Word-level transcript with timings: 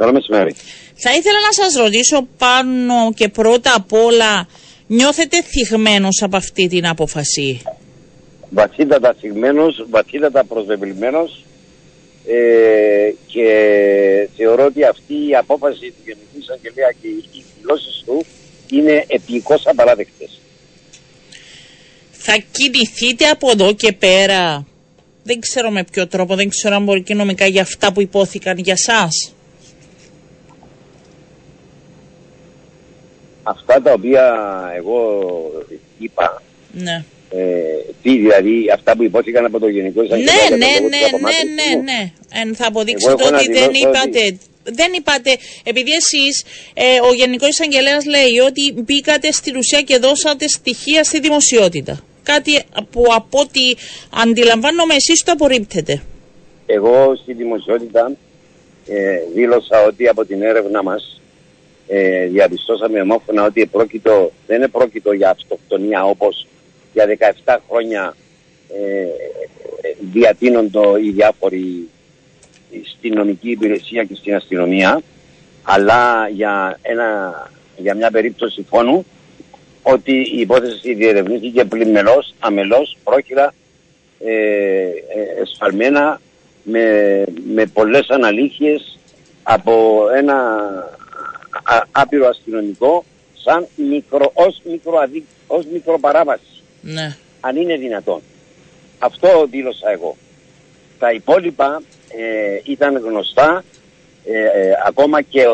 Καλό 0.00 0.12
μεσημέρι. 0.12 0.54
Θα 0.94 1.10
ήθελα 1.10 1.38
να 1.46 1.52
σας 1.52 1.74
ρωτήσω 1.82 2.28
πάνω 2.38 3.12
και 3.14 3.28
πρώτα 3.28 3.74
απ' 3.74 3.92
όλα, 3.92 4.48
νιώθετε 4.86 5.42
θυγμένος 5.42 6.22
από 6.22 6.36
αυτή 6.36 6.68
την 6.68 6.86
απόφαση; 6.86 7.62
Βαθύτατα 8.50 9.16
θυγμένος, 9.20 9.86
βαθύτατα 9.90 10.44
προσβεβλημένος 10.44 11.44
ε, 12.26 13.12
και 13.26 13.48
θεωρώ 14.36 14.64
ότι 14.64 14.84
αυτή 14.84 15.14
η 15.28 15.34
απόφαση 15.34 15.86
του 15.86 16.02
Γενικού 16.04 16.38
Εισαγγελέα 16.38 16.90
και 17.00 17.08
οι 17.08 17.44
δηλώσεις 17.60 18.02
του 18.06 18.24
είναι 18.70 19.04
επικώς 19.06 19.66
απαράδεκτες. 19.66 20.40
Θα 22.10 22.36
κινηθείτε 22.50 23.28
από 23.28 23.50
εδώ 23.50 23.72
και 23.72 23.92
πέρα, 23.92 24.66
δεν 25.22 25.40
ξέρω 25.40 25.70
με 25.70 25.84
ποιο 25.92 26.06
τρόπο, 26.06 26.34
δεν 26.34 26.48
ξέρω 26.48 26.74
αν 26.74 26.84
μπορεί 26.84 27.02
και 27.02 27.14
νομικά 27.14 27.46
για 27.46 27.62
αυτά 27.62 27.92
που 27.92 28.00
υπόθηκαν 28.00 28.58
για 28.58 28.76
σας. 28.76 29.34
Αυτά 33.50 33.82
τα 33.82 33.92
οποία 33.92 34.24
εγώ 34.76 35.00
είπα, 35.98 36.42
Ναι. 36.72 37.04
ε, 37.30 37.42
τι 38.02 38.16
δηλαδή 38.18 38.70
αυτά 38.74 38.96
που 38.96 39.02
υπόθηκαν 39.04 39.44
από 39.44 39.58
το 39.58 39.68
Γενικό 39.68 40.02
Εισαγγελέα 40.02 40.34
Ναι, 40.34 40.46
για 40.48 40.56
ναι, 40.56 40.66
τον 40.66 40.72
λόγο 40.72 40.88
ναι, 40.88 40.90
της 40.90 41.00
ναι, 41.00 41.06
απομάκρυνσης 41.06 41.54
ναι, 41.70 41.76
μου. 41.76 41.82
ναι. 41.82 42.12
Εν 42.42 42.54
θα 42.54 42.66
αποδείξετε 42.66 43.12
Εγώ 43.12 43.20
έχω 43.22 43.34
ότι 43.36 43.48
να 43.48 43.58
δεν 43.60 43.70
δηλώσω 43.72 43.88
είπατε. 43.88 44.38
Δεν 44.62 44.92
είπατε, 44.92 45.36
επειδή 45.64 45.90
εσείς, 45.90 46.44
ε, 46.74 46.84
ο 47.10 47.14
Γενικός 47.14 47.48
Εισαγγελέας 47.48 48.04
λέει 48.06 48.38
ότι 48.46 48.72
μπήκατε 48.82 49.32
στην 49.32 49.56
ουσία 49.56 49.80
και 49.82 49.98
δώσατε 49.98 50.48
στοιχεία 50.48 51.04
στη 51.04 51.20
δημοσιότητα. 51.20 52.00
Κάτι 52.22 52.62
που 52.90 53.04
από 53.14 53.38
ό,τι 53.40 53.60
αντιλαμβάνομαι 54.22 54.94
εσείς 54.94 55.22
το 55.24 55.32
απορρίπτετε. 55.32 56.02
Εγώ 56.66 57.16
στη 57.22 57.32
δημοσιότητα 57.32 58.12
ε, 58.86 59.18
δήλωσα 59.34 59.82
ότι 59.86 60.08
από 60.08 60.24
την 60.24 60.42
έρευνα 60.42 60.82
μας 60.82 61.19
ε, 61.92 62.26
διαπιστώσαμε 62.26 63.00
ομόφωνα 63.00 63.44
ότι 63.44 63.60
επρόκειτο, 63.60 64.32
δεν 64.46 64.62
επρόκειτο 64.62 65.12
για 65.12 65.30
αυτοκτονία 65.30 66.04
όπως 66.04 66.46
για 66.92 67.34
17 67.44 67.56
χρόνια 67.68 68.16
ε, 68.68 69.00
ε, 69.00 69.06
διατείνονται 70.12 70.78
οι 71.04 71.10
διάφοροι 71.10 71.88
στην 72.96 73.14
νομική 73.14 73.50
υπηρεσία 73.50 74.04
και 74.04 74.14
στην 74.14 74.34
αστυνομία 74.34 75.02
αλλά 75.62 76.28
για, 76.28 76.78
ένα, 76.82 77.32
για 77.76 77.94
μια 77.94 78.10
περίπτωση 78.10 78.66
φόνου 78.68 79.06
ότι 79.82 80.12
η 80.12 80.40
υπόθεση 80.40 80.94
διερευνήθηκε 80.94 81.64
πλημελώς, 81.64 82.34
αμελώς, 82.38 82.96
πρόχειρα, 83.04 83.54
ε, 84.24 84.32
ε, 84.32 85.42
εσφαλμένα 85.42 86.20
με, 86.62 87.24
με 87.54 87.66
πολλές 87.66 88.08
αναλύχειες 88.08 88.98
από 89.42 90.04
ένα 90.16 90.36
α- 91.74 91.86
άπειρο 91.92 92.26
αστυνομικό 92.28 93.04
σαν 93.44 93.66
μικρο, 93.90 94.30
ως, 94.34 94.60
μικροαδί, 94.64 95.26
ως 95.46 95.64
μικροπαράβαση, 95.72 96.62
Ναι. 96.82 97.16
αν 97.40 97.56
είναι 97.56 97.76
δυνατόν. 97.76 98.20
Αυτό 98.98 99.46
δήλωσα 99.50 99.90
εγώ. 99.90 100.16
Τα 100.98 101.12
υπόλοιπα 101.12 101.82
ε, 102.08 102.60
ήταν 102.64 102.96
γνωστά 102.96 103.64
ε, 104.24 104.38
ε, 104.38 104.72
ακόμα 104.86 105.22
και 105.22 105.40
ε, 105.40 105.46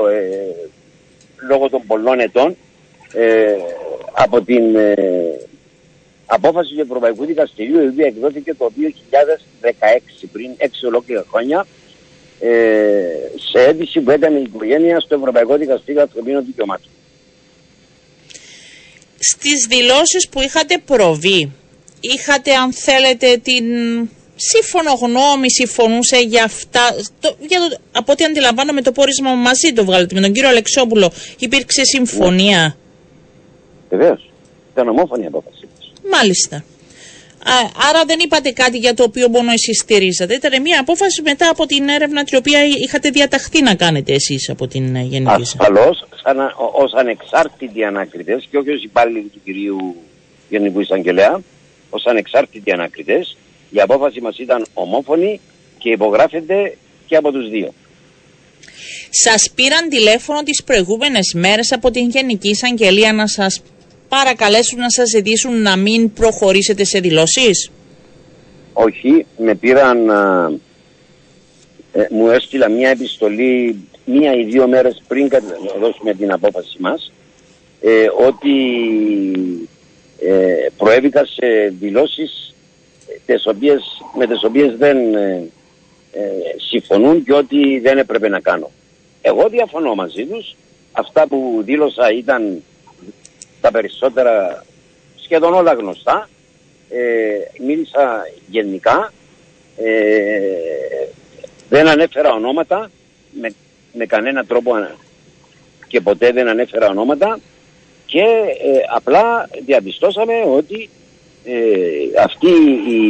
λόγω 1.48 1.68
των 1.68 1.82
πολλών 1.86 2.20
ετών 2.20 2.56
ε, 3.14 3.54
από 4.12 4.40
την 4.42 4.76
ε, 4.76 4.94
απόφαση 6.26 6.74
του 6.74 6.80
Ευρωπαϊκού 6.80 7.24
Δικαστηρίου 7.24 7.82
η 7.82 7.86
οποία 7.88 8.06
εκδόθηκε 8.06 8.54
το 8.54 8.70
2016 9.62 10.26
πριν 10.32 10.50
6 10.58 10.64
ολόκληρα 10.86 11.24
χρόνια 11.30 11.66
ε, 12.40 12.50
σε 13.50 13.64
αίτηση 13.64 14.00
που 14.00 14.10
έκανε 14.10 14.38
η 14.38 14.42
οικογένεια 14.42 15.00
στο 15.00 15.14
Ευρωπαϊκό 15.14 15.56
Δικαστήριο 15.56 16.00
Ανθρωπίνων 16.00 16.44
Δικαιωμάτων. 16.44 16.90
Στις 19.18 19.66
δηλώσεις 19.68 20.28
που 20.28 20.40
είχατε 20.40 20.78
προβεί, 20.84 21.52
είχατε 22.00 22.54
αν 22.54 22.72
θέλετε 22.72 23.36
την 23.36 23.64
σύμφωνο 24.36 24.92
γνώμη, 24.94 25.50
συμφωνούσε 25.50 26.16
για 26.16 26.44
αυτά, 26.44 26.96
το, 27.20 27.36
για 27.40 27.58
το, 27.60 27.76
από 27.92 28.12
ό,τι 28.12 28.24
αντιλαμβάνομαι 28.24 28.82
το 28.82 28.92
πόρισμα 28.92 29.34
μαζί 29.34 29.72
το 29.72 29.84
βγάλετε 29.84 30.14
με 30.14 30.20
τον 30.20 30.32
κύριο 30.32 30.48
Αλεξόπουλο, 30.48 31.12
υπήρξε 31.38 31.84
συμφωνία; 31.84 32.76
Βεβαίως. 33.88 34.30
Ήταν 34.72 34.88
ομόφωνη 34.88 35.22
η 35.22 35.26
απόφαση 35.26 35.68
της. 35.78 35.92
Μάλιστα. 36.10 36.64
Α, 37.54 37.56
άρα 37.88 38.04
δεν 38.04 38.18
είπατε 38.24 38.50
κάτι 38.50 38.78
για 38.78 38.94
το 38.94 39.02
οποίο 39.02 39.28
μόνο 39.28 39.50
εσείς 39.52 39.78
στηρίζατε. 39.80 40.34
Ήταν 40.34 40.62
μια 40.62 40.80
απόφαση 40.80 41.22
μετά 41.22 41.48
από 41.50 41.66
την 41.66 41.88
έρευνα 41.88 42.24
την 42.24 42.38
οποία 42.38 42.60
είχατε 42.84 43.10
διαταχθεί 43.10 43.62
να 43.62 43.74
κάνετε 43.74 44.12
εσείς 44.12 44.48
από 44.48 44.66
την 44.66 44.94
ε, 44.96 45.00
Γενική 45.00 45.40
Εισαγγελία. 45.40 45.82
Ασφαλώς, 45.82 46.06
σαν, 46.22 46.40
α- 46.40 46.54
ως 46.72 46.92
ανεξάρτητοι 46.92 47.84
ανάκριτες 47.84 48.46
και 48.50 48.58
όχι 48.58 48.70
ως 48.70 48.82
υπάλληλοι 48.82 49.30
του 49.32 49.40
κυρίου 49.44 49.96
Γενικού 50.48 50.80
Εισαγγελέα, 50.80 51.40
ως 51.90 52.04
ανεξάρτητοι 52.06 52.72
ανάκριτες, 52.72 53.36
η 53.70 53.80
απόφαση 53.80 54.20
μας 54.20 54.38
ήταν 54.38 54.66
ομόφωνη 54.74 55.40
και 55.78 55.90
υπογράφεται 55.90 56.76
και 57.06 57.16
από 57.16 57.32
τους 57.32 57.48
δύο. 57.48 57.72
Σας 59.10 59.50
πήραν 59.54 59.88
τηλέφωνο 59.88 60.42
τις 60.42 60.62
προηγούμενες 60.64 61.32
μέρες 61.34 61.72
από 61.72 61.90
την 61.90 62.08
Γενική 62.08 62.48
Εισαγγελία 62.48 63.12
να 63.12 63.26
σας 63.26 63.62
παρακαλέσουν 64.08 64.78
να 64.78 64.90
σας 64.90 65.08
ζητήσουν 65.08 65.62
να 65.62 65.76
μην 65.76 66.12
προχωρήσετε 66.12 66.84
σε 66.84 67.00
δηλώσεις; 67.00 67.70
Όχι, 68.72 69.26
με 69.38 69.54
πήραν, 69.54 70.10
α, 70.10 70.50
ε, 71.92 72.06
μου 72.10 72.28
έστειλα 72.30 72.68
μια 72.68 72.88
επιστολή 72.88 73.76
μία 74.04 74.32
ή 74.34 74.44
δύο 74.44 74.68
μέρες 74.68 75.02
πριν 75.08 75.28
κατα- 75.28 75.56
δώσουμε 75.80 76.14
την 76.14 76.32
απόφαση 76.32 76.76
μας 76.78 77.12
ε, 77.80 78.06
ότι 78.26 78.52
ε, 80.20 80.66
προέβηκα 80.76 81.24
σε 81.24 81.74
δηλώσεις 81.80 82.54
ε, 83.26 83.32
τις 83.32 83.46
οποίες, 83.46 83.82
με 84.18 84.26
τις 84.26 84.44
οποίες 84.44 84.76
δεν 84.76 85.14
ε, 85.14 85.48
ε, 86.12 86.20
συμφωνούν 86.70 87.24
και 87.24 87.32
ότι 87.32 87.78
δεν 87.78 87.98
έπρεπε 87.98 88.28
να 88.28 88.40
κάνω. 88.40 88.70
Εγώ 89.22 89.48
διαφωνώ 89.48 89.94
μαζί 89.94 90.24
τους. 90.24 90.56
Αυτά 90.92 91.26
που 91.26 91.62
δήλωσα 91.64 92.12
ήταν 92.12 92.62
τα 93.66 93.72
περισσότερα 93.72 94.64
σχεδόν 95.16 95.54
όλα 95.54 95.72
γνωστά. 95.72 96.28
Ε, 96.90 97.64
μίλησα 97.66 98.22
γενικά. 98.46 99.12
Ε, 99.76 101.08
δεν 101.68 101.88
ανέφερα 101.88 102.32
ονόματα 102.32 102.90
με, 103.40 103.54
με 103.92 104.06
κανένα 104.06 104.44
τρόπο 104.44 104.74
ανα- 104.74 104.96
και 105.86 106.00
ποτέ 106.00 106.32
δεν 106.32 106.48
ανέφερα 106.48 106.88
ονόματα 106.88 107.38
και 108.06 108.20
ε, 108.20 108.78
απλά 108.94 109.48
διαπιστώσαμε 109.64 110.34
ότι 110.56 110.88
ε, 111.44 112.22
αυτή 112.22 112.50
η, 112.88 113.00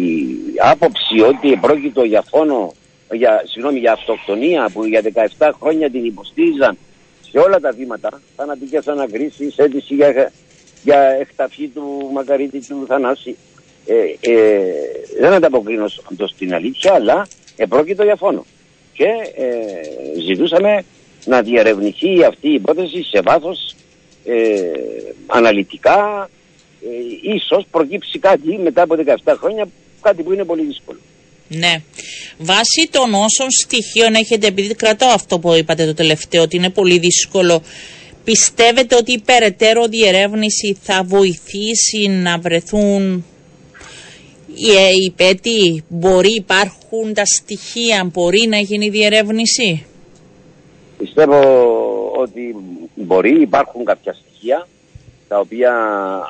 η 0.00 0.36
άποψη 0.58 1.20
ότι 1.20 1.56
πρόκειτο 1.60 2.04
για 2.04 2.24
φόνο, 2.28 2.72
για, 3.12 3.42
συγγνώμη, 3.44 3.78
για 3.78 3.92
αυτοκτονία 3.92 4.70
που 4.72 4.84
για 4.84 5.02
17 5.38 5.50
χρόνια 5.60 5.90
την 5.90 6.04
υποστήριζαν 6.04 6.78
σε 7.34 7.40
όλα 7.40 7.60
τα 7.60 7.70
βήματα, 7.70 8.20
θανατικές 8.36 8.88
ανακρίσεις, 8.88 9.58
αίτηση 9.58 9.94
για, 9.94 10.32
για 10.82 11.00
εκταφή 11.00 11.68
του 11.68 12.10
Μακαρίτη 12.12 12.66
του 12.66 12.84
Θανάση, 12.86 13.36
ε, 13.86 14.30
ε, 14.32 14.62
δεν 15.20 15.32
ανταποκρίνω 15.32 15.86
το 16.16 16.26
στην 16.26 16.54
αλήθεια, 16.54 16.92
αλλά 16.92 17.26
επρόκειτο 17.56 18.02
για 18.02 18.16
φόνο. 18.16 18.44
Και 18.92 19.08
ε, 19.36 20.20
ζητούσαμε 20.20 20.84
να 21.24 21.42
διαρευνηθεί 21.42 22.24
αυτή 22.24 22.48
η 22.48 22.54
υπόθεση 22.54 23.02
σε 23.02 23.20
βάθος 23.20 23.74
ε, 24.24 24.60
αναλυτικά, 25.26 26.30
ε, 26.82 27.32
ίσως 27.34 27.66
προκύψει 27.70 28.18
κάτι 28.18 28.58
μετά 28.58 28.82
από 28.82 28.96
17 29.24 29.34
χρόνια, 29.38 29.68
κάτι 30.00 30.22
που 30.22 30.32
είναι 30.32 30.44
πολύ 30.44 30.62
δύσκολο. 30.62 30.98
Ναι. 31.48 31.82
Βάσει 32.38 32.88
των 32.90 33.14
όσων 33.14 33.50
στοιχείων 33.62 34.14
έχετε, 34.14 34.46
επειδή 34.46 34.74
κρατάω 34.74 35.10
αυτό 35.10 35.38
που 35.38 35.54
είπατε 35.54 35.86
το 35.86 35.94
τελευταίο, 35.94 36.42
ότι 36.42 36.56
είναι 36.56 36.70
πολύ 36.70 36.98
δύσκολο, 36.98 37.62
πιστεύετε 38.24 38.96
ότι 38.96 39.12
η 39.12 39.20
περαιτέρω 39.20 39.86
διερεύνηση 39.86 40.76
θα 40.82 41.02
βοηθήσει 41.04 42.08
να 42.08 42.38
βρεθούν 42.38 43.24
οι, 44.54 44.70
ε, 44.70 44.88
οι 44.88 45.12
πέτοι, 45.16 45.84
μπορεί, 45.88 46.34
υπάρχουν 46.34 47.14
τα 47.14 47.24
στοιχεία, 47.24 48.10
μπορεί 48.12 48.46
να 48.48 48.58
γίνει 48.58 48.88
διερεύνηση; 48.88 49.86
Πιστεύω 50.98 51.40
ότι 52.16 52.56
μπορεί, 52.94 53.40
υπάρχουν 53.40 53.84
κάποια 53.84 54.12
στοιχεία 54.12 54.68
τα 55.28 55.38
οποία 55.38 55.72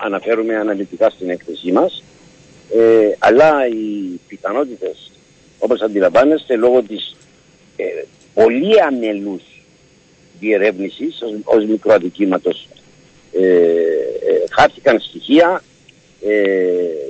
αναφέρουμε 0.05 0.56
αναλυτικά 0.56 1.11
στην 1.11 1.31
έκθεσή 1.31 1.73
μας 1.73 2.03
ε, 2.73 3.13
αλλά 3.19 3.69
οι 3.69 4.21
πιθανότητες 4.29 5.11
όπως 5.59 5.81
αντιλαμβάνεστε 5.81 6.57
λόγω 6.57 6.83
της 6.83 7.17
ε, 7.77 7.85
πολύ 8.35 8.83
αμελούς 8.83 9.43
διερεύνησης 10.41 11.23
ως, 11.23 11.33
ως 11.45 11.65
μικροαδικήματος 11.65 12.69
ε, 13.33 13.47
ε, 13.47 14.45
χάθηκαν 14.51 15.01
στοιχεία 15.01 15.63
ε, 16.27 16.55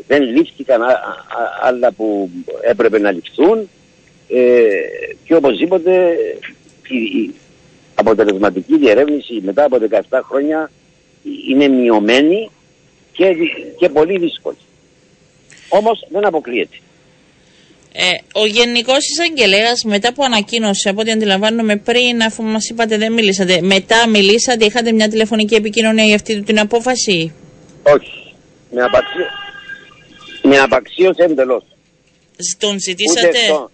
δεν 0.07 0.23
λήφθηκαν 0.23 0.83
α- 0.83 0.87
α- 0.87 1.59
άλλα 1.63 1.93
που 1.93 2.31
έπρεπε 2.63 2.99
να 2.99 3.11
ληφθούν 3.11 3.69
ε, 4.29 4.65
και 5.25 5.35
οπωσδήποτε 5.35 6.17
η 6.89 7.35
αποτελεσματική 7.95 8.79
διερεύνηση 8.79 9.41
μετά 9.45 9.65
από 9.65 9.79
17 10.11 10.21
χρόνια 10.23 10.71
είναι 11.49 11.69
μειωμένη 11.69 12.51
και, 13.13 13.37
και 13.79 13.89
πολύ 13.89 14.19
δύσκολη. 14.19 14.57
Όμως 15.79 16.07
δεν 16.11 16.27
αποκλείεται. 16.27 16.77
Ε, 17.93 18.41
ο 18.41 18.47
Γενικός 18.47 18.99
Εισαγγελέας, 19.09 19.85
μετά 19.85 20.13
που 20.13 20.25
ανακοίνωσε, 20.25 20.89
από 20.89 21.01
ό,τι 21.01 21.11
αντιλαμβάνομαι 21.11 21.77
πριν, 21.77 22.23
αφού 22.23 22.43
μας 22.43 22.69
είπατε 22.69 22.97
δεν 22.99 23.13
μιλήσατε, 23.13 23.61
μετά 23.61 24.09
μιλήσατε, 24.09 24.65
είχατε 24.65 24.93
μια 24.93 25.09
τηλεφωνική 25.09 25.55
επικοινωνία 25.55 26.05
για 26.05 26.15
αυτή 26.15 26.43
την 26.43 26.59
απόφαση; 26.61 27.35
Όχι. 27.83 28.35
Με, 28.71 28.83
απαξί... 28.83 29.19
με 30.43 30.59
απαξίωσε 30.59 31.23
εντελώς. 31.23 31.65
Τον 32.59 32.81
ζητήσατε. 32.81 33.29
Ούτε 33.29 33.39
εκ, 33.39 33.49
των, 33.49 33.71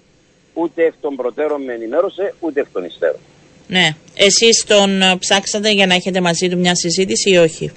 ούτε 0.52 0.84
εκ 0.84 0.94
των 1.00 1.16
προτέρων 1.16 1.62
με 1.62 1.72
ενημέρωσε, 1.72 2.34
ούτε 2.40 2.60
εκ 2.60 2.66
των 2.72 2.84
υστέρων. 2.84 3.20
Ναι. 3.66 3.94
Εσείς 4.14 4.64
τον 4.66 5.02
ψάξατε 5.18 5.70
για 5.72 5.86
να 5.86 5.94
έχετε 5.94 6.20
μαζί 6.20 6.48
του 6.48 6.58
μια 6.58 6.74
συζήτηση 6.74 7.30
ή 7.30 7.36
όχι; 7.36 7.70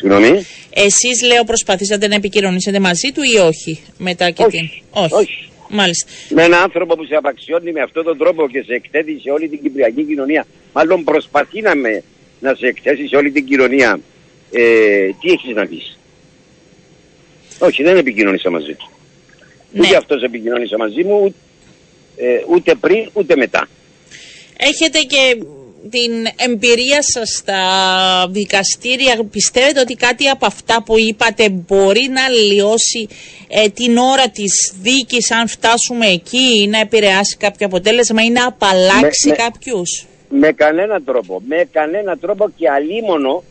Συγγνώμη. 0.00 0.46
Εσείς, 0.70 1.22
λέω, 1.26 1.44
προσπαθήσατε 1.44 2.08
να 2.08 2.14
επικοινωνήσετε 2.14 2.80
μαζί 2.80 3.12
του 3.14 3.22
ή 3.34 3.38
όχι. 3.38 3.80
Μετά 3.98 4.30
και 4.30 4.42
όχι. 4.42 4.56
την. 4.56 4.68
Όχι. 4.90 5.14
όχι. 5.14 5.48
Μάλιστα. 5.68 6.10
Με 6.28 6.42
έναν 6.42 6.62
άνθρωπο 6.62 6.96
που 6.96 7.04
σε 7.04 7.14
απαξιώνει 7.14 7.72
με 7.72 7.80
αυτόν 7.80 8.04
τον 8.04 8.18
τρόπο 8.18 8.48
και 8.48 8.62
σε 8.66 8.74
εκθέτει 8.74 9.20
σε 9.22 9.30
όλη 9.30 9.48
την 9.48 9.62
κυπριακή 9.62 10.02
κοινωνία, 10.04 10.46
μάλλον 10.72 11.04
προσπαθεί 11.04 11.60
να, 11.60 11.74
με, 11.76 12.02
να 12.40 12.54
σε 12.54 12.66
εκθέσει 12.66 13.08
σε 13.08 13.16
όλη 13.16 13.30
την 13.30 13.46
κοινωνία, 13.46 14.00
ε, 14.50 15.06
τι 15.20 15.30
έχεις 15.30 15.54
να 15.54 15.66
πεις; 15.66 15.98
Όχι, 17.58 17.82
δεν 17.82 17.96
επικοινωνήσα 17.96 18.50
μαζί 18.50 18.74
του. 18.74 18.90
Ναι. 19.72 19.86
Ούτε 19.86 19.96
αυτός 19.96 20.22
επικοινωνήσα 20.22 20.76
μαζί 20.78 21.02
μου, 21.02 21.20
ούτε, 21.24 21.34
ε, 22.16 22.44
ούτε 22.48 22.74
πριν 22.74 23.10
ούτε 23.12 23.36
μετά. 23.36 23.68
Έχετε 24.56 24.98
και 24.98 25.44
την 25.90 26.26
εμπειρία 26.36 27.02
σας 27.02 27.28
στα 27.36 27.62
δικαστήρια 28.30 29.24
πιστεύετε 29.30 29.80
ότι 29.80 29.94
κάτι 29.94 30.28
από 30.28 30.46
αυτά 30.46 30.82
που 30.82 30.98
είπατε 30.98 31.48
μπορεί 31.48 32.08
να 32.08 32.28
λιώσει 32.28 33.08
ε, 33.48 33.68
την 33.68 33.96
ώρα 33.96 34.28
της 34.28 34.72
δίκης 34.82 35.30
αν 35.30 35.48
φτάσουμε 35.48 36.06
εκεί 36.06 36.62
ή 36.62 36.66
να 36.66 36.78
επηρεάσει 36.80 37.36
κάποιο 37.36 37.66
αποτέλεσμα 37.66 38.22
ή 38.22 38.30
να 38.30 38.46
απαλλάξει 38.46 39.28
με, 39.28 39.34
κάποιους; 39.34 40.06
Με, 40.28 40.52
κανένα 40.52 41.02
τρόπο. 41.02 41.42
Με 41.46 41.68
κανένα 41.72 42.16
τρόπο 42.16 42.50
και 42.56 42.68
αλίμονο 42.70 43.44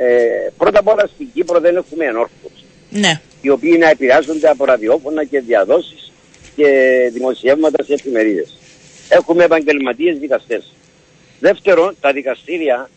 ε, 0.00 0.50
πρώτα 0.56 0.78
απ' 0.78 0.88
όλα 0.88 1.10
στην 1.14 1.28
Κύπρο 1.34 1.60
δεν 1.60 1.76
έχουμε 1.76 2.04
ενόρθωση. 2.04 2.64
Ναι. 2.90 3.20
Οι 3.40 3.50
οποίοι 3.50 3.76
να 3.78 3.88
επηρεάζονται 3.90 4.48
από 4.48 4.64
ραδιόφωνα 4.64 5.24
και 5.24 5.40
διαδόσεις 5.40 6.12
και 6.56 6.66
δημοσιεύματα 7.12 7.84
σε 7.84 7.92
εφημερίδες. 7.92 8.54
Έχουμε 9.08 9.44
επαγγελματίες 9.44 10.18
δικαστές. 10.18 10.72
Δεύτερον, 11.40 11.96
τα 12.00 12.12
δικαστήρια 12.12 12.90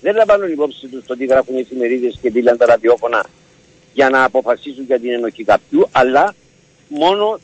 δεν 0.00 0.16
λαμβάνουν 0.16 0.52
υπόψη 0.52 0.86
τους 0.86 1.04
το 1.06 1.16
τι 1.16 1.24
γράφουν 1.24 1.56
οι 1.56 1.60
εφημερίδες 1.60 2.18
και 2.22 2.30
τι 2.30 2.42
λένε 2.42 2.56
τα 2.56 2.66
ραδιόφωνα 2.66 3.26
για 3.92 4.08
να 4.10 4.24
αποφασίσουν 4.24 4.84
για 4.84 4.98
την 4.98 5.10
ενοχή 5.10 5.44
κάποιου, 5.44 5.88
αλλά 5.92 6.34
μόνο, 6.88 7.38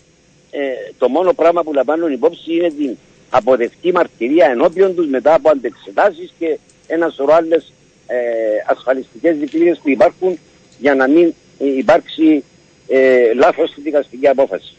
ε, 0.50 0.60
το 0.98 1.08
μόνο 1.08 1.32
πράγμα 1.32 1.62
που 1.62 1.72
λαμβάνουν 1.72 2.12
υπόψη 2.12 2.54
είναι 2.54 2.70
την 2.70 2.96
αποδεκτή 3.30 3.92
μαρτυρία 3.92 4.46
ενώπιον 4.46 4.94
τους 4.94 5.06
μετά 5.06 5.34
από 5.34 5.50
αντεξετάσεις 5.50 6.32
και 6.38 6.58
ένα 6.86 7.08
σωρό 7.08 7.34
άλλες 7.34 7.72
ε, 8.06 8.16
ασφαλιστικές 8.66 9.36
δικλείδες 9.36 9.78
που 9.82 9.88
υπάρχουν 9.88 10.38
για 10.78 10.94
να 10.94 11.08
μην 11.08 11.34
υπάρξει 11.58 12.44
ε, 12.88 13.32
λάθος 13.34 13.70
στη 13.70 13.80
δικαστική 13.80 14.28
απόφαση. 14.28 14.76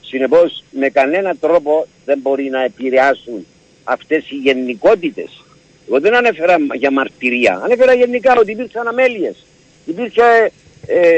Συνεπώς 0.00 0.64
με 0.70 0.88
κανένα 0.88 1.36
τρόπο 1.36 1.86
δεν 2.04 2.18
μπορεί 2.18 2.50
να 2.50 2.64
επηρεάσουν 2.64 3.46
αυτές 3.84 4.30
οι 4.30 4.34
γενικότητες. 4.34 5.44
Εγώ 5.88 6.00
δεν 6.00 6.14
ανέφερα 6.14 6.56
για 6.74 6.90
μαρτυρία, 6.90 7.60
ανέφερα 7.64 7.94
γενικά 7.94 8.34
ότι 8.38 8.50
υπήρξαν 8.50 8.88
αμέλειες, 8.88 9.46
υπήρχε 9.84 10.52
ε, 10.86 10.98
ε, 11.00 11.12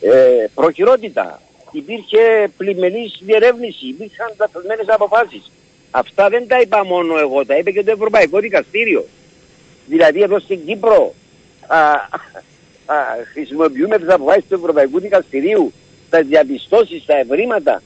ε, 0.00 0.46
προχειρότητα, 0.54 1.40
υπήρχε 1.72 2.50
πλημελής 2.56 3.18
διερεύνηση, 3.20 3.86
υπήρχαν 3.86 4.32
λαθασμένες 4.38 4.86
αποφάσεις. 4.88 5.50
Αυτά 5.90 6.28
δεν 6.28 6.46
τα 6.46 6.60
είπα 6.60 6.84
μόνο 6.84 7.18
εγώ, 7.18 7.46
τα 7.46 7.56
είπε 7.56 7.70
και 7.70 7.82
το 7.82 7.90
Ευρωπαϊκό 7.90 8.38
Δικαστήριο. 8.38 9.06
Δηλαδή 9.86 10.22
εδώ 10.22 10.38
στην 10.38 10.66
Κύπρο 10.66 11.14
α, 11.66 11.78
α, 12.86 12.96
χρησιμοποιούμε 13.32 13.98
τις 13.98 14.08
αποφάσεις 14.08 14.44
του 14.48 14.54
Ευρωπαϊκού 14.54 15.00
Δικαστηρίου, 15.00 15.72
τα 16.10 16.22
διαπιστώσεις, 16.22 17.04
τα 17.04 17.16
ευρήματα 17.18 17.82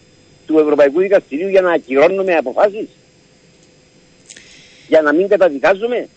του 0.49 0.59
Ευρωπαϊκού 0.59 1.01
Δικαστηρίου 1.01 1.49
για 1.49 1.61
να 1.61 1.73
ακυρώνουμε 1.73 2.35
αποφάσεις; 2.35 2.89
Για 4.89 5.03
να 5.03 5.13
μην 5.13 5.29
καταδικάζουμε; 5.29 6.09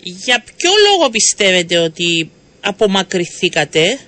Για 0.00 0.44
ποιο 0.56 0.70
λόγο 0.90 1.10
πιστεύετε 1.10 1.78
ότι 1.78 2.30
απομακρυθήκατε. 2.60 3.98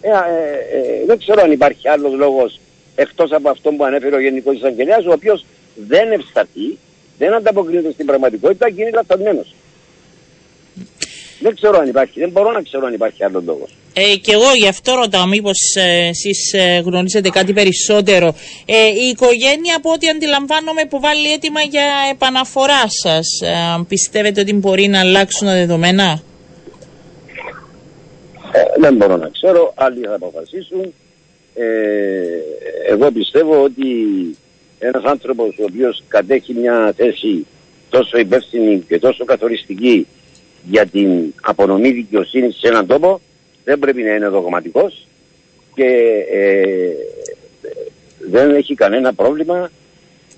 Ε, 0.00 0.08
ε, 0.08 0.12
ε, 0.12 1.04
δεν 1.06 1.18
ξέρω 1.18 1.42
αν 1.42 1.52
υπάρχει 1.52 1.88
άλλος 1.88 2.14
λόγος 2.14 2.60
εκτός 2.94 3.32
από 3.32 3.48
αυτό 3.50 3.70
που 3.70 3.84
ανέφερε 3.84 4.16
ο 4.16 4.20
Γενικός 4.20 4.56
Εισαγγελέας, 4.56 5.04
ο 5.04 5.12
οποίος 5.12 5.44
δεν 5.74 6.12
ευσταθεί, 6.12 6.78
δεν 7.18 7.34
ανταποκρίνεται 7.34 7.92
στην 7.92 8.06
πραγματικότητα 8.06 8.70
και 8.70 8.80
είναι 8.80 8.90
λαθασμένος. 8.90 9.54
Δεν 11.40 11.54
ξέρω 11.54 11.78
αν 11.78 11.88
υπάρχει, 11.88 12.20
δεν 12.20 12.30
μπορώ 12.30 12.52
να 12.52 12.62
ξέρω 12.62 12.86
αν 12.86 12.94
υπάρχει 12.94 13.24
άλλος 13.24 13.44
λόγος. 13.44 13.70
Ε, 14.00 14.16
και 14.16 14.32
εγώ 14.32 14.52
γι' 14.56 14.68
αυτό 14.68 14.94
ρωτάω, 14.94 15.26
μήπως 15.26 15.74
ε, 15.74 16.08
εσείς 16.08 16.52
ε, 16.52 16.82
γνωρίζετε 16.84 17.30
κάτι 17.30 17.52
περισσότερο. 17.52 18.34
Ε, 18.66 18.86
η 18.86 19.08
οικογένεια, 19.08 19.76
από 19.76 19.90
ό,τι 19.92 20.08
αντιλαμβάνομαι, 20.08 20.80
υποβάλλει 20.80 21.32
έτοιμα 21.32 21.60
για 21.60 21.82
επαναφορά 22.10 22.84
σας. 22.88 23.40
Ε, 23.42 23.84
πιστεύετε 23.88 24.40
ότι 24.40 24.54
μπορεί 24.54 24.86
να 24.86 25.00
αλλάξουν 25.00 25.46
τα 25.46 25.54
δεδομένα; 25.54 26.22
Ε, 28.52 28.80
δεν 28.80 28.94
μπορώ 28.94 29.16
να 29.16 29.28
ξέρω, 29.28 29.72
άλλοι 29.76 30.00
θα 30.06 30.14
αποφασίσουν. 30.14 30.92
Ε, 31.54 31.66
εγώ 32.88 33.10
πιστεύω 33.10 33.62
ότι 33.62 33.86
ένας 34.78 35.04
άνθρωπος 35.04 35.48
ο 35.58 35.62
οποίος 35.62 36.02
κατέχει 36.08 36.54
μια 36.54 36.92
θέση 36.96 37.46
τόσο 37.88 38.18
υπεύθυνη 38.18 38.84
και 38.88 38.98
τόσο 38.98 39.24
καθοριστική 39.24 40.06
για 40.70 40.86
την 40.86 41.34
απονομή 41.42 41.90
δικαιοσύνης 41.90 42.56
σε 42.58 42.68
έναν 42.68 42.86
τόπο 42.86 43.20
δεν 43.68 43.78
πρέπει 43.78 44.02
να 44.02 44.14
είναι 44.14 44.28
δογματικός 44.28 45.06
και 45.74 45.84
ε, 46.32 46.92
δεν 48.30 48.54
έχει 48.54 48.74
κανένα 48.74 49.14
πρόβλημα 49.14 49.70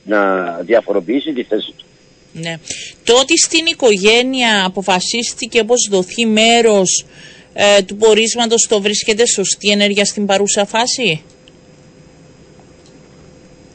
να 0.05 0.51
διαφοροποιήσει 0.61 1.33
τη 1.33 1.43
θέση 1.43 1.75
του. 1.77 1.85
Ναι. 2.33 2.59
Το 3.05 3.15
ότι 3.21 3.39
στην 3.39 3.67
οικογένεια 3.67 4.65
αποφασίστηκε 4.65 5.65
πως 5.65 5.89
δοθεί 5.91 6.27
μέρος 6.27 7.07
ε, 7.53 7.83
του 7.83 7.97
πορίσματος 7.97 8.67
το 8.69 8.81
βρίσκεται 8.81 9.27
σωστή 9.27 9.71
ενέργεια 9.71 10.05
στην 10.05 10.27
παρούσα 10.27 10.67
φάση; 10.67 11.23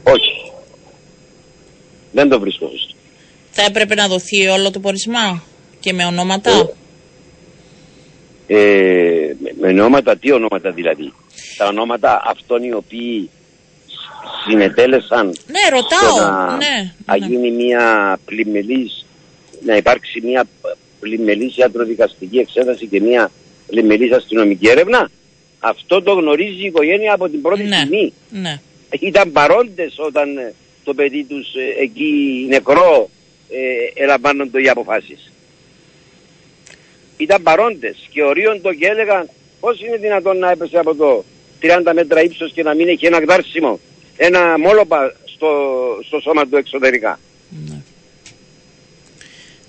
Όχι. 0.02 0.52
Δεν 2.12 2.28
το 2.28 2.40
βρίσκω 2.40 2.68
σωστό. 2.68 2.94
Θα 3.50 3.62
έπρεπε 3.62 3.94
να 3.94 4.08
δοθεί 4.08 4.46
όλο 4.46 4.70
το 4.70 4.80
πορισμά 4.80 5.42
και 5.80 5.92
με 5.92 6.04
ονόματα; 6.04 6.50
Ε, 6.50 6.85
με, 8.46 9.68
ονόματα, 9.68 10.16
τι 10.16 10.32
ονόματα 10.32 10.70
δηλαδή; 10.70 11.12
Τα 11.56 11.66
ονόματα 11.66 12.22
αυτών 12.26 12.62
οι 12.62 12.72
οποίοι 12.72 13.30
συνετέλεσαν 14.44 15.26
ναι, 15.26 15.76
ρωτάω. 15.76 16.30
να, 16.30 16.56
ναι, 16.56 16.92
να 17.06 17.16
γίνει 17.16 17.50
μια 17.50 18.18
πλημελής, 18.24 19.06
να 19.64 19.76
υπάρξει 19.76 20.20
μια 20.24 20.44
πλημελής 21.00 21.56
ιατροδικαστική 21.56 22.38
εξέταση 22.38 22.86
και 22.86 23.00
μια 23.00 23.30
πλημελής 23.66 24.12
αστυνομική 24.12 24.68
έρευνα. 24.68 25.10
Αυτό 25.58 26.02
το 26.02 26.12
γνωρίζει 26.12 26.62
η 26.62 26.66
οικογένεια 26.66 27.14
από 27.14 27.28
την 27.28 27.42
πρώτη 27.42 27.62
ναι, 27.62 27.76
στιγμή. 27.76 28.12
Ναι. 28.30 28.60
Ήταν 29.00 29.32
παρόντες 29.32 29.94
όταν 29.96 30.52
το 30.84 30.94
παιδί 30.94 31.24
τους 31.24 31.54
ε, 31.54 31.82
εκεί 31.82 32.46
νεκρό 32.48 33.10
ε, 33.48 34.02
ελαμβάνονται 34.02 34.62
οι 34.62 34.68
αποφάσεις 34.68 35.30
ήταν 37.16 37.42
παρόντες 37.42 37.96
και 38.10 38.22
ορίοντο 38.22 38.74
και 38.74 38.86
έλεγαν 38.86 39.28
πώς 39.60 39.80
είναι 39.80 39.96
δυνατόν 39.96 40.38
να 40.38 40.50
έπεσε 40.50 40.78
από 40.78 40.94
το 40.94 41.24
30 41.62 41.92
μέτρα 41.94 42.22
ύψος 42.22 42.52
και 42.52 42.62
να 42.62 42.74
μην 42.74 42.88
έχει 42.88 43.06
ένα 43.06 43.20
γδάρσιμο, 43.20 43.80
ένα 44.16 44.58
μόλοπα 44.58 45.14
στο, 45.24 45.48
στο 46.06 46.20
σώμα 46.20 46.46
του 46.46 46.56
εξωτερικά. 46.56 47.18
Ναι. 47.68 47.76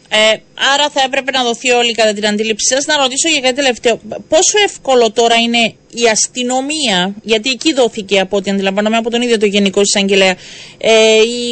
Ε, 0.09 0.37
άρα 0.73 0.89
θα 0.89 1.01
έπρεπε 1.05 1.31
να 1.31 1.43
δοθεί 1.43 1.69
όλη 1.69 1.91
κατά 1.91 2.13
την 2.13 2.27
αντίληψή 2.27 2.67
σας. 2.73 2.85
Να 2.85 2.97
ρωτήσω 2.97 3.29
για 3.29 3.41
κάτι 3.41 3.55
τελευταίο. 3.55 3.99
Πόσο 4.27 4.57
εύκολο 4.63 5.11
τώρα 5.11 5.35
είναι 5.35 5.75
η 5.89 6.07
αστυνομία, 6.11 7.15
γιατί 7.21 7.49
εκεί 7.49 7.73
δόθηκε 7.73 8.19
από 8.19 8.37
ό,τι 8.37 8.51
αντιλαμβάνομαι 8.51 8.97
από 8.97 9.09
τον 9.09 9.21
ίδιο 9.21 9.37
το 9.37 9.45
Γενικό 9.45 9.81
Εισαγγελέα, 9.81 10.35
ε, 10.77 11.21
η, 11.21 11.49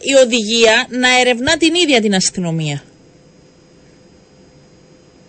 η 0.00 0.14
οδηγία 0.24 0.86
να 0.88 1.18
ερευνά 1.20 1.56
την 1.56 1.74
ίδια 1.74 2.00
την 2.00 2.14
αστυνομία; 2.14 2.82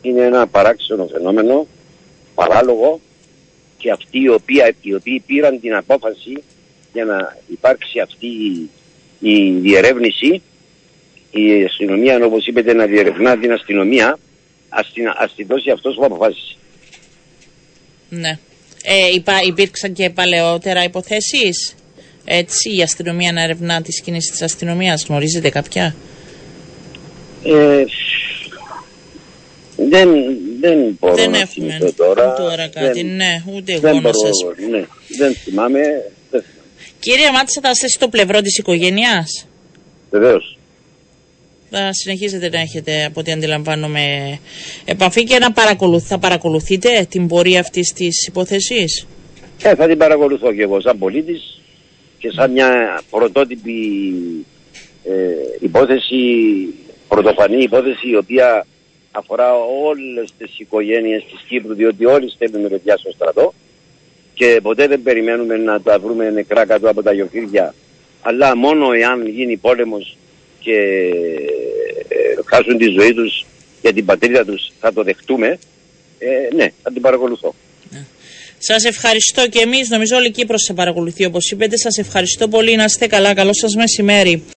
Είναι 0.01 0.21
ένα 0.21 0.47
παράξενο 0.47 1.07
φαινόμενο, 1.07 1.67
παράλογο 2.35 2.99
και 3.77 3.91
αυτοί 3.91 4.19
οι 4.19 4.29
οποίοι, 4.29 4.75
οι 4.81 4.93
οποίοι 4.93 5.23
πήραν 5.25 5.59
την 5.59 5.75
απόφαση 5.75 6.43
για 6.93 7.05
να 7.05 7.37
υπάρξει 7.47 7.99
αυτή 7.99 8.27
η, 8.27 8.69
η 9.19 9.51
διερεύνηση 9.51 10.41
η 11.31 11.63
αστυνομία 11.63 12.25
όπως 12.25 12.47
είπετε 12.47 12.73
να 12.73 12.85
διερευνά 12.85 13.37
την 13.37 13.51
αστυνομία 13.51 14.19
ας 14.69 14.91
την, 14.93 15.07
ας 15.17 15.35
την 15.35 15.47
δώσει 15.47 15.69
αυτός 15.69 15.95
που 15.95 16.05
αποφάσισε. 16.05 16.55
Ναι. 18.09 18.39
Ε, 18.83 19.13
υπά, 19.13 19.33
υπήρξαν 19.47 19.93
και 19.93 20.09
παλαιότερα 20.09 20.83
υποθέσεις 20.83 21.75
έτσι 22.25 22.75
η 22.77 22.81
αστυνομία 22.81 23.31
να 23.31 23.43
ερευνά 23.43 23.81
τις 23.81 24.01
κινήσεις 24.01 24.31
της 24.31 24.41
αστυνομίας 24.41 25.05
γνωρίζετε 25.07 25.49
κάποια; 25.49 25.95
Ε, 27.43 27.83
δεν, 29.91 30.09
δεν 30.59 30.97
μπορώ 30.99 31.15
δεν 31.15 31.31
να 31.31 31.39
έχουμε 31.39 31.91
τώρα. 31.95 32.33
τώρα 32.33 32.67
κάτι, 32.67 33.01
δεν, 33.01 33.15
ναι, 33.15 33.43
ούτε 33.55 33.71
εγώ 33.71 33.81
δεν 33.81 33.93
να 33.93 33.99
μπορώ, 34.01 34.13
σας 34.13 34.67
ναι, 34.69 34.85
δεν 35.17 35.33
θυμάμαι. 35.33 35.81
Δεν, 36.29 36.43
Κύριε 36.99 37.31
Μάτσα, 37.31 37.61
θα 37.61 37.69
είστε 37.69 37.87
στο 37.87 38.07
πλευρό 38.07 38.41
της 38.41 38.57
οικογένειας; 38.57 39.47
βεβαίως. 40.09 40.57
Θα 41.69 41.89
συνεχίζετε 41.93 42.49
να 42.49 42.59
έχετε, 42.59 43.05
από 43.05 43.19
ό,τι 43.19 43.31
αντιλαμβάνομαι, 43.31 44.39
επαφή 44.85 45.23
και 45.23 45.37
να 45.37 45.51
παρακολουθ, 45.51 46.07
θα 46.07 46.19
παρακολουθείτε 46.19 47.05
την 47.09 47.27
πορεία 47.27 47.59
αυτής 47.59 47.93
της 47.93 48.27
υπόθεσης; 48.27 49.07
Ε, 49.63 49.75
θα 49.75 49.87
την 49.87 49.97
παρακολουθώ 49.97 50.53
και 50.53 50.61
εγώ 50.61 50.81
σαν 50.81 50.97
πολίτης 50.97 51.61
και 52.17 52.31
σαν 52.35 52.51
μια 52.51 53.01
πρωτότυπη 53.09 53.73
ε, 55.03 55.11
υπόθεση, 55.59 56.15
πρωτοφανή 57.07 57.63
υπόθεση 57.63 58.09
η 58.09 58.15
οποία 58.15 58.65
αφορά 59.11 59.53
όλες 59.83 60.29
τις 60.37 60.59
οικογένειες 60.59 61.23
της 61.23 61.41
Κύπρου 61.47 61.73
διότι 61.73 62.05
όλοι 62.05 62.29
στέλνουμε 62.29 62.67
παιδιά 62.67 62.97
στο 62.97 63.11
στρατό 63.11 63.53
και 64.33 64.59
ποτέ 64.63 64.87
δεν 64.87 65.01
περιμένουμε 65.03 65.57
να 65.57 65.81
τα 65.81 65.99
βρούμε 65.99 66.29
νεκρά 66.29 66.65
κάτω 66.65 66.89
από 66.89 67.03
τα 67.03 67.13
γιοφύρια 67.13 67.73
αλλά 68.21 68.57
μόνο 68.57 68.91
εάν 68.91 69.27
γίνει 69.27 69.57
πόλεμος 69.57 70.17
και 70.59 70.77
ε, 72.07 72.41
χάσουν 72.45 72.77
τη 72.77 72.85
ζωή 72.85 73.13
τους 73.13 73.45
για 73.81 73.93
την 73.93 74.05
πατρίδα 74.05 74.45
τους 74.45 74.71
θα 74.79 74.93
το 74.93 75.03
δεχτούμε 75.03 75.59
ε, 76.19 76.55
ναι, 76.55 76.71
θα 76.83 76.91
την 76.91 77.01
παρακολουθώ. 77.01 77.55
Σας 78.57 78.83
ευχαριστώ 78.83 79.47
και 79.47 79.59
εμείς, 79.59 79.89
νομίζω 79.89 80.15
όλη 80.15 80.27
η 80.27 80.31
Κύπρος 80.31 80.61
σε 80.61 80.73
παρακολουθεί 80.73 81.25
όπως 81.25 81.51
είπετε. 81.51 81.77
Σας 81.77 81.97
ευχαριστώ 81.97 82.47
πολύ, 82.47 82.75
να 82.75 82.83
είστε 82.83 83.07
καλά, 83.07 83.33
καλό 83.33 83.53
σας 83.53 83.75
μεσημέρι. 83.75 84.43